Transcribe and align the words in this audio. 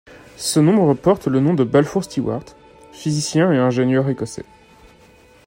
Ce 0.35 0.59
nombre 0.59 0.95
porte 0.95 1.27
le 1.27 1.39
nom 1.39 1.53
de 1.53 1.63
Balfour 1.63 2.03
Stewart, 2.03 2.41
physicien 2.91 3.51
et 3.51 3.59
ingénieur 3.59 4.09
écossais. 4.09 4.45